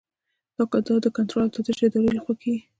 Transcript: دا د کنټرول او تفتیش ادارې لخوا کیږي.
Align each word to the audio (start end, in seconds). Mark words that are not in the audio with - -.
دا 0.57 0.95
د 1.03 1.07
کنټرول 1.17 1.43
او 1.45 1.53
تفتیش 1.55 1.79
ادارې 1.83 2.09
لخوا 2.15 2.33
کیږي. 2.41 2.61